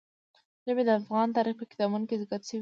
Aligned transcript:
ژبې 0.65 0.83
د 0.85 0.89
افغان 0.99 1.27
تاریخ 1.37 1.55
په 1.59 1.65
کتابونو 1.71 2.07
کې 2.09 2.19
ذکر 2.21 2.41
شوي 2.47 2.57
دي. 2.59 2.59